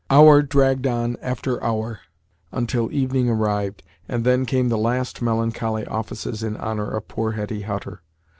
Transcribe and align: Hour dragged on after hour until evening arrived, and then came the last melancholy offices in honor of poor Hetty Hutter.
Hour 0.09 0.41
dragged 0.41 0.87
on 0.87 1.15
after 1.21 1.63
hour 1.63 1.99
until 2.51 2.91
evening 2.91 3.29
arrived, 3.29 3.83
and 4.09 4.23
then 4.25 4.47
came 4.47 4.69
the 4.69 4.75
last 4.75 5.21
melancholy 5.21 5.85
offices 5.85 6.41
in 6.41 6.57
honor 6.57 6.89
of 6.89 7.07
poor 7.07 7.33
Hetty 7.33 7.61
Hutter. 7.61 8.01